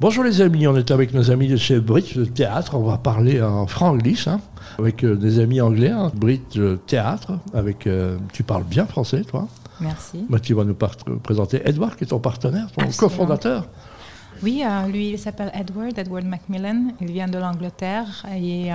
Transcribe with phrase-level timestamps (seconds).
[0.00, 2.74] Bonjour les amis, on est avec nos amis de chez Bridge Théâtre.
[2.74, 4.40] On va parler en franglish hein,
[4.76, 5.90] avec euh, des amis anglais.
[5.90, 6.10] Hein.
[6.16, 9.46] Bridge Théâtre, avec, euh, tu parles bien français toi.
[9.80, 10.26] Merci.
[10.28, 10.74] Bah, tu vas nous
[11.22, 13.68] présenter Edward, qui est ton partenaire, ton cofondateur.
[14.42, 16.88] Oui, euh, lui, il s'appelle Edward, Edward Macmillan.
[17.00, 18.70] Il vient de l'Angleterre et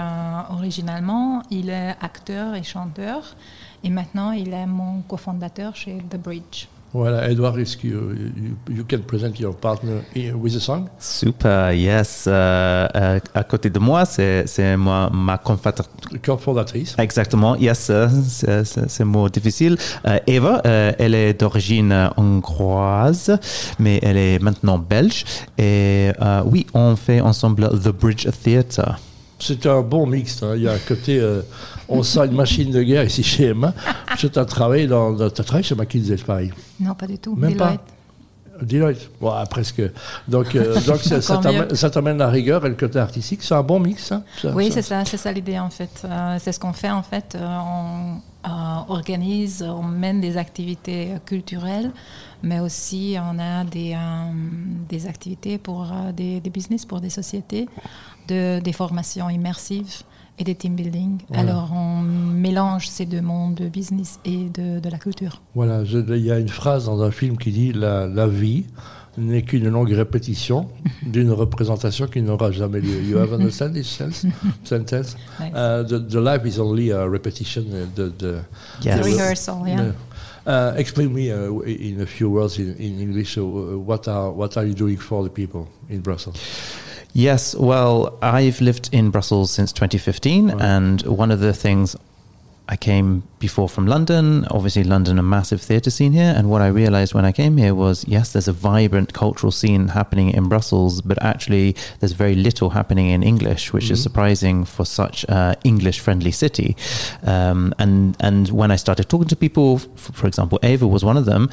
[0.50, 3.36] originalement, il est acteur et chanteur.
[3.84, 6.68] Et maintenant, il est mon cofondateur chez The Bridge.
[6.92, 8.02] Voilà, Edouard, est-ce que you,
[8.68, 10.02] you, can present your partner
[10.34, 10.88] with a song?
[10.98, 12.26] Super, yes.
[12.26, 16.96] Uh, uh, à côté de moi, c'est moi, ma cofondatrice.
[16.98, 17.92] Exactement, yes,
[18.30, 19.78] c'est un mot difficile.
[20.26, 23.38] Eva, elle est d'origine hongroise,
[23.78, 25.26] mais elle est maintenant belge.
[25.60, 26.12] Et
[26.46, 29.00] oui, on fait ensemble The Bridge Theatre.
[29.40, 30.44] C'est un bon mix.
[30.44, 30.54] Hein.
[30.56, 31.42] Il y a un côté, euh,
[31.90, 33.74] on sent une machine de guerre ici chez Emma.
[34.18, 37.36] Tu as travaillé, dans, as travaillé chez McKinsey, pareil Non, pas du tout.
[37.36, 37.80] Même Deloitte.
[37.80, 39.82] pas Deloitte, bon, presque.
[40.28, 43.42] Donc, euh, donc ça t'amène la rigueur et le côté artistique.
[43.42, 44.12] C'est un bon mix.
[44.12, 46.04] Hein, oui, c'est ça, c'est ça l'idée en fait.
[46.04, 47.38] Euh, c'est ce qu'on fait en fait.
[47.40, 48.18] on
[48.90, 51.92] organise, on mène des activités culturelles,
[52.42, 53.98] mais aussi on a des,
[54.88, 57.68] des activités pour des, des, business, pour des sociétés
[58.28, 60.04] de, des formations immersives
[60.40, 61.20] et des team building.
[61.34, 65.42] Alors on mélange ces deux mondes de business et de, de la culture.
[65.54, 68.66] Voilà, il y a une phrase dans un film qui dit la, la vie
[69.18, 70.70] n'est qu'une longue répétition
[71.06, 73.02] d'une représentation qui n'aura jamais lieu.
[73.02, 74.26] You have understand this sense,
[74.64, 75.18] sentence?
[75.40, 75.52] Nice.
[75.54, 77.66] Uh, the, the, life is only a repetition.
[77.74, 78.46] Uh, the, the,
[78.82, 78.98] yes.
[78.98, 79.92] the rehearsal, yeah.
[80.48, 83.38] Uh, explain me uh, in a few words in, in English.
[83.38, 86.40] Uh, what are what are you doing for the people in Brussels?
[87.14, 90.62] Yes, well, I've lived in Brussels since 2015, right.
[90.62, 91.96] and one of the things
[92.72, 96.32] I came before from London, obviously, London, a massive theatre scene here.
[96.38, 99.88] And what I realized when I came here was yes, there's a vibrant cultural scene
[99.88, 103.94] happening in Brussels, but actually, there's very little happening in English, which mm-hmm.
[103.94, 106.78] is surprising for such an English friendly city.
[107.24, 111.26] Um, and, and when I started talking to people, for example, Ava was one of
[111.26, 111.50] them,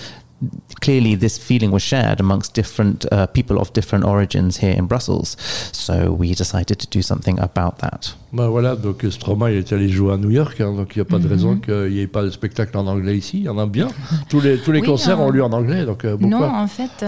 [0.81, 5.37] clearly this feeling was shared amongst different uh, people of different origins here in Brussels.
[5.73, 8.15] So we decided to do something about that.
[8.37, 11.07] Ben voilà, donc Stromae est allé jouer à New York, hein, donc il n'y a
[11.07, 11.31] pas de mm -hmm.
[11.31, 13.39] raison qu'il n'y ait pas de spectacle en anglais ici.
[13.39, 13.89] Il y en a bien.
[14.29, 15.87] Tous les, tous les oui, concerts euh, ont lieu en anglais.
[15.87, 17.07] Donc, euh, non, en fait, euh,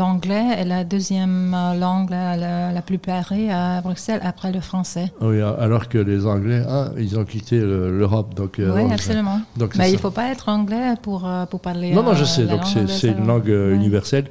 [0.00, 5.06] l'anglais est la deuxième langue la, plus parlée à Bruxelles après le français.
[5.28, 7.56] Oui, alors que les Anglais, hein, ils ont quitté
[8.00, 8.30] l'Europe.
[8.40, 9.38] Donc, euh, oui, absolument.
[9.60, 11.90] Donc, Mais il ne faut pas être anglais pour, pour parler.
[11.96, 12.44] Non, non, je sais.
[12.52, 12.62] donc
[13.00, 13.78] c'est une langue ouais.
[13.80, 14.26] universelle.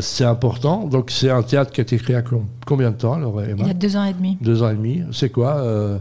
[0.00, 0.76] c'est important.
[0.94, 2.24] Donc c'est un théâtre qui a été créé à
[2.70, 3.62] combien de temps alors, Emma?
[3.66, 4.32] Il y a deux ans et demi.
[4.50, 4.99] Deux ans et demi.
[5.12, 5.98] C'est quoi uh,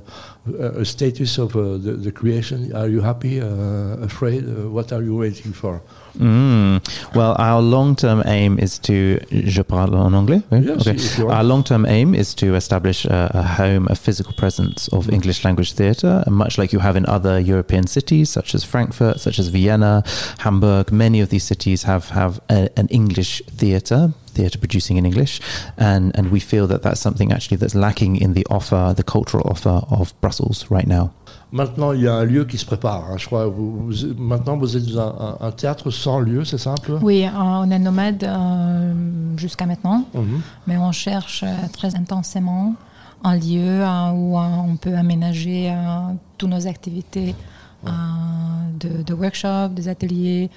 [0.80, 2.72] a status of uh, the, the, creation?
[2.74, 4.44] Are you happy, uh, afraid?
[4.44, 5.82] Uh, what are you waiting for?
[6.18, 6.82] Mm.
[7.16, 9.20] Well, our long-term aim is to.
[9.32, 10.42] Je parle en anglais.
[10.52, 11.24] Yes, okay.
[11.24, 15.14] Our long-term aim is to establish a, a home, a physical presence of mm.
[15.14, 19.40] English language theatre, much like you have in other European cities, such as Frankfurt, such
[19.40, 20.04] as Vienna,
[20.40, 20.92] Hamburg.
[20.92, 25.34] Many of these cities have have a, an English theatre theatre producing in English,
[25.78, 29.44] and and we feel that that's something actually that's lacking in the offer, the cultural
[29.54, 31.06] offer of Brussels right now.
[31.52, 33.04] Maintenant, il y a un lieu qui se prépare.
[33.10, 33.48] Hein, je crois.
[33.48, 36.98] Vous, vous, maintenant, vous êtes dans un, un, théâtre sans lieu, c'est ça un peu?
[37.02, 38.94] Oui, euh, on est nomade euh,
[39.38, 40.42] jusqu'à maintenant, mm -hmm.
[40.68, 42.76] mais on cherche euh, très intensément
[43.24, 47.36] un lieu euh, où euh, on peut aménager euh, toutes nos activités
[47.84, 50.50] de, de workshops, des ateliers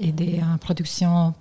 [0.00, 1.32] et des productions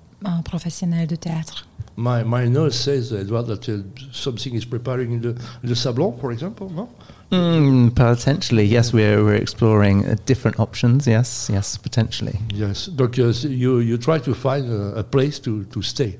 [0.43, 1.67] professionnelles de théâtre.
[1.95, 5.33] My, my nose says, Edward, that uh, something is preparing in the,
[5.63, 6.89] the Sablon, for example, no?
[7.31, 8.93] Mm, potentially, yes.
[8.93, 11.07] We're we're exploring uh, different options.
[11.07, 12.39] Yes, yes, potentially.
[12.53, 12.87] Yes.
[12.87, 16.17] Donc, uh, you you try to find a, a place to to stay.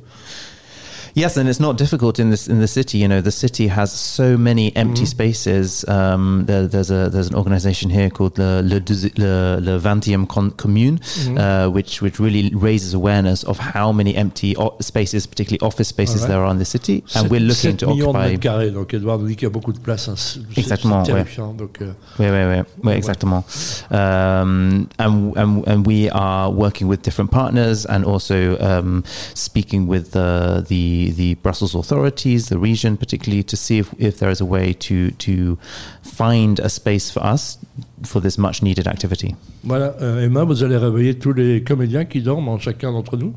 [1.17, 2.99] Yes, and it's not difficult in this in the city.
[2.99, 5.05] You know, the city has so many empty mm-hmm.
[5.05, 5.83] spaces.
[5.87, 8.77] Um, there, there's a there's an organisation here called the Le,
[9.17, 11.37] Le, Le 20e Commune, mm-hmm.
[11.39, 16.27] uh, which which really raises awareness of how many empty spaces, particularly office spaces, right.
[16.27, 18.35] there are in the city, and we're looking to occupy.
[18.35, 20.07] De carrés, donc Edouard nous dit qu'il y a beaucoup de place.
[20.07, 20.43] Hein.
[20.55, 21.01] Exactement.
[21.01, 21.25] Ouais.
[21.57, 23.43] Donc, euh, oui, oui, oui, exactement.
[23.89, 29.03] Um, and, and and we are working with different partners and also um,
[29.33, 30.63] speaking with the
[31.11, 34.73] the the, Brussels authorities, the region particularly, to see if, if there is a way
[34.73, 35.57] to, to
[36.03, 37.57] find a space for us
[38.03, 39.35] for this much needed activity.
[39.63, 43.33] Voilà, euh, Emma, vous allez réveiller tous les comédiens qui dorment en chacun d'entre nous.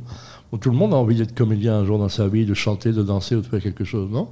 [0.60, 3.04] Tout le monde a envie d'être comédien un jour dans sa vie, de chanter, de
[3.04, 4.28] danser ou de faire quelque chose, non?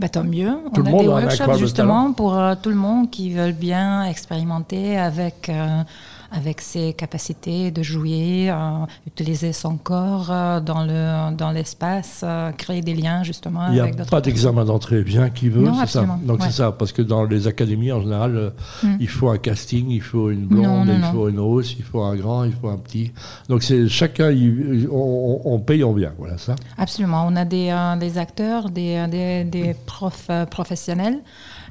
[0.00, 0.50] Bah, Tant mieux.
[0.74, 4.98] Tout On a des workshops justement pour euh, tout le monde qui veulent bien expérimenter
[4.98, 5.82] avec euh,
[6.32, 8.52] avec ses capacités de jouer,
[9.06, 10.28] utiliser son corps
[10.62, 12.24] dans le dans l'espace,
[12.56, 16.06] créer des liens justement Il n'y a pas d'examen d'entrée, bien qui veut, c'est ça.
[16.22, 18.96] Donc c'est ça, parce que dans les académies en général, hmm.
[19.00, 22.16] il faut un casting, il faut une blonde, il faut une rousse, il faut un
[22.16, 23.12] grand, il faut un petit.
[23.48, 24.30] Donc c'est chacun,
[24.90, 26.54] on, paye en bien, voilà ça.
[26.78, 31.20] Absolument, on a des, des acteurs, des, des, des profs professionnels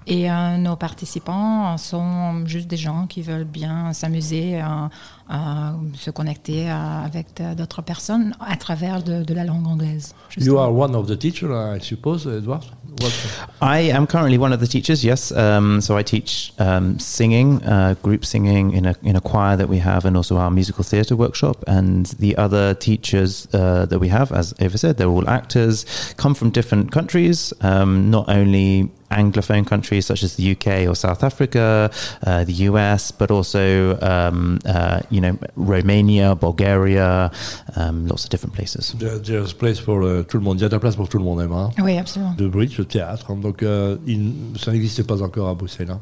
[0.10, 6.70] et euh, nos participants sont juste des gens qui veulent bien s'amuser, euh, se connecter
[6.70, 10.14] euh, avec d'autres personnes à travers de, de la langue anglaise.
[10.38, 12.64] You are one of the teachers, I suppose, Edward?
[13.62, 15.04] I am currently one of the teachers.
[15.04, 19.56] Yes, um, so I teach um, singing, uh, group singing in a in a choir
[19.58, 21.64] that we have, and also our musical theatre workshop.
[21.68, 25.86] And the other teachers uh, that we have, as Eva said, they're all actors,
[26.18, 31.24] come from different countries, um, not only Anglophone countries such as the UK or South
[31.24, 31.90] Africa,
[32.26, 37.32] uh, the US, but also um, uh, you know Romania, Bulgaria,
[37.76, 38.96] um, lots of different places.
[38.98, 40.60] There, there's place for uh, tout le monde.
[40.60, 41.72] Il y a de la place pour tout le monde, Emma.
[41.80, 42.34] Oui, absolument.
[42.38, 43.34] De bridge, de théâtre.
[43.36, 45.92] Donc euh, il, ça n'existait pas encore à Bruxelles.
[45.92, 46.02] Hein.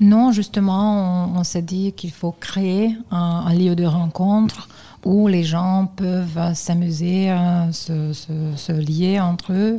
[0.00, 4.68] Non, justement, on, on s'est dit qu'il faut créer un, un, lieu de rencontre
[5.06, 9.78] où les gens peuvent s'amuser, euh, se, se, lier entre eux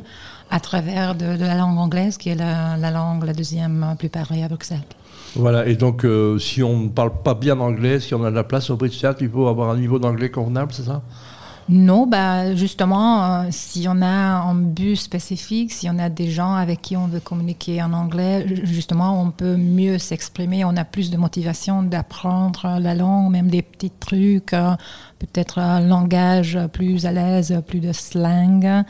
[0.50, 4.48] à travers de, la langue anglaise, qui est la, langue la deuxième plus parlée à
[4.48, 4.86] Bruxelles.
[5.36, 8.36] Voilà, et donc euh, si on ne parle pas bien anglais, si on a de
[8.36, 11.02] la place au Theatre, il faut avoir un niveau d'anglais convenable, c'est ça?
[11.70, 16.54] Non, bah justement, euh, si on a un but spécifique, si on a des gens
[16.54, 21.12] avec qui on veut communiquer en anglais, justement, on peut mieux s'exprimer, on a plus
[21.12, 24.76] de motivation d'apprendre la langue, même des petits trucs, euh,
[25.20, 28.84] peut-être un langage plus à l'aise, plus de slang.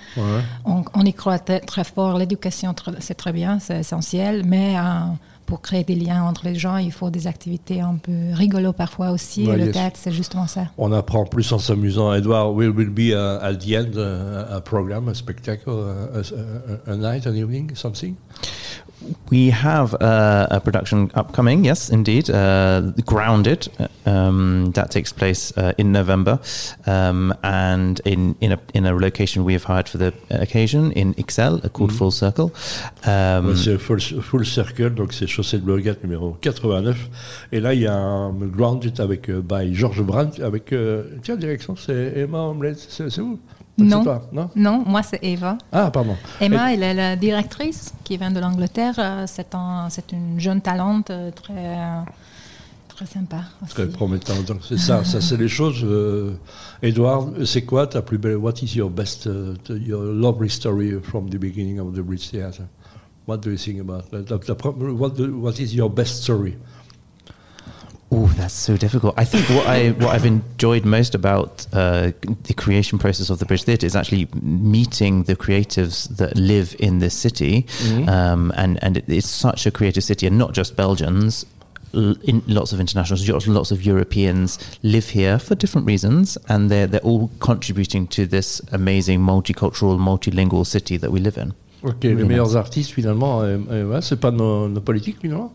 [0.65, 4.77] On, y croit très, fort, l'éducation, c'est très bien, c'est essentiel, mais...
[4.77, 4.81] Euh,
[5.47, 9.11] pour créer des liens entre les gens, il faut des activités un peu rigolo parfois
[9.11, 9.43] aussi.
[9.49, 10.67] et le théâtre, c'est justement ça.
[10.77, 12.13] On apprend plus en s'amusant.
[12.13, 16.21] Edouard, will will be uh, at the end uh, a program, a spectacle, uh,
[16.85, 18.15] a, a night, an evening, something?
[19.29, 22.29] We have uh, a production upcoming, yes, indeed.
[22.29, 23.67] Uh, Grounded,
[24.05, 26.39] um, that takes place uh, in November,
[26.85, 31.13] um, and in in a in a location we have hired for the occasion in
[31.17, 31.97] Excel, called mm.
[31.97, 32.51] Full Circle.
[33.05, 37.09] Um, c'est full, full, Circle, donc c'est chaussée de Bloguette numéro 89.
[37.51, 41.35] Et là, il y a un Grounded avec euh, by Georges Brandt, avec euh, tiens
[41.35, 43.39] direction, c'est Emma Omlet, c'est vous.
[43.77, 44.03] Non.
[44.31, 44.49] non?
[44.55, 45.57] non, moi c'est Eva.
[45.71, 46.15] Ah, pardon.
[46.41, 48.95] Emma, elle est la directrice qui vient de l'Angleterre.
[48.97, 51.77] Euh, c'est un, une jeune talente euh, très,
[52.87, 53.41] très sympa.
[53.69, 54.41] Très promettant.
[54.47, 55.83] Donc c'est ça, ça c'est les choses.
[55.83, 56.33] Euh,
[57.45, 61.37] c'est quoi ta plus belle What is your best, uh, your lovely story from the
[61.37, 62.65] beginning of the British Theatre?
[63.27, 64.31] What do you think about that?
[64.63, 66.57] What, what is your best story?
[68.19, 69.13] Oh, that's so difficult.
[69.15, 72.13] I think what I what I've enjoyed most about uh,
[72.49, 76.97] the creation process of the British Theatre is actually meeting the creatives that live in
[76.97, 78.09] this city, mm-hmm.
[78.09, 81.45] um, and and it, it's such a creative city, and not just Belgians.
[81.93, 87.07] In lots of internationals, lots of Europeans live here for different reasons, and they're they're
[87.11, 91.53] all contributing to this amazing multicultural, multilingual city that we live in.
[91.83, 92.55] Ok, really les meilleurs nice.
[92.55, 95.53] artistes finalement, euh, euh, c'est pas nos, nos politiques finalement.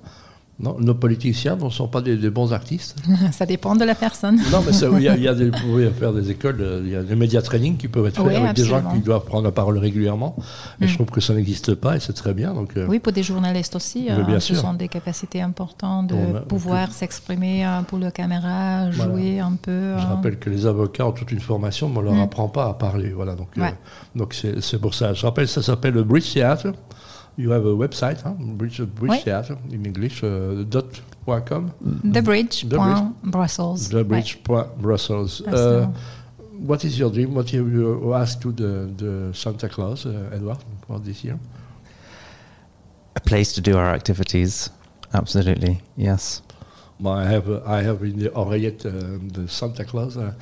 [0.60, 2.96] Non, nos politiciens ne sont pas des, bons artistes.
[3.32, 4.36] ça dépend de la personne.
[4.52, 5.50] Non, mais il y a, y a des,
[5.98, 8.52] faire des écoles, euh, il y a des médias training qui peuvent être faits avec
[8.54, 10.36] des gens qui doivent prendre la parole régulièrement.
[10.80, 10.96] Et je mm.
[10.96, 12.52] trouve que ça n'existe pas et c'est très bien.
[12.54, 16.92] Donc, euh, oui, pour des journalistes aussi, euh, ce sont des capacités importantes de pouvoir
[16.92, 19.98] s'exprimer pour la caméra, jouer un peu.
[19.98, 22.20] Je rappelle que les avocats ont toute une formation, mais on ne leur mm.
[22.20, 23.10] apprend pas à parler.
[23.10, 23.48] Voilà, donc
[24.14, 25.14] donc c'est pour ça.
[25.14, 26.72] Je rappelle, ça s'appelle le Bridge Theatre.
[27.36, 28.34] You have a website, huh?
[28.34, 29.20] Bridge, Bridge oui.
[29.20, 31.00] Theatre in English, uh, dot
[31.46, 31.72] .com.
[32.04, 33.88] Thebridge.brussels.
[33.88, 35.40] Thebridge.brussels.
[35.40, 35.86] Uh,
[36.58, 37.34] what is your dream?
[37.34, 41.38] What have you asked to the, the Santa Claus, uh, Edward, for this year?
[43.16, 44.70] A place to do our activities.
[45.14, 46.42] Absolutely, yes.
[47.02, 50.16] Well, I have, uh, I have in the uh, the Santa Claus.
[50.16, 50.32] Uh,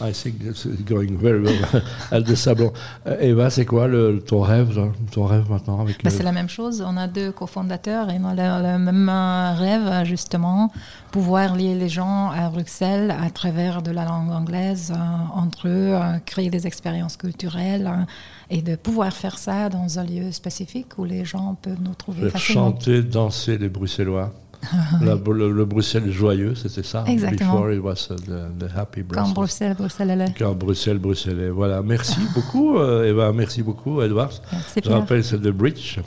[0.00, 2.72] I think it's going very well at the Sablon.
[3.20, 4.76] Eva, c'est quoi le, ton rêve,
[5.12, 6.84] ton rêve maintenant avec bah, C'est la même chose.
[6.86, 10.72] On a deux cofondateurs et on a le, même rêve, justement,
[11.10, 14.96] pouvoir lier les gens à Bruxelles à travers de la langue anglaise euh,
[15.34, 18.04] entre eux, euh, créer des expériences culturelles euh,
[18.50, 22.30] et de pouvoir faire ça dans un lieu spécifique où les gens peuvent nous trouver
[22.30, 24.32] Faire chanter, danser les Bruxellois.
[25.02, 27.04] la, le, le, Bruxelles joyeux, c'était ça.
[27.06, 27.52] Exactement.
[27.54, 29.26] Before it was uh, the, the happy Brussels.
[29.26, 30.34] Quand Bruxelles, Bruxelles allait.
[30.38, 31.82] Quand Bruxelles, Bruxelles Voilà.
[31.82, 33.32] Merci beaucoup, euh, Eva.
[33.32, 34.32] Merci beaucoup, Edward.
[34.52, 35.98] Merci Je rappelle, c'est The Bridge.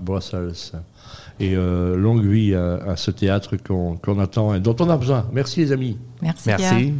[0.00, 0.72] Brussels.
[1.40, 5.26] Et longue vie à, ce théâtre qu'on attend et dont on a besoin.
[5.32, 5.98] Merci les amis.
[6.22, 6.48] Merci.
[6.48, 6.94] Merci.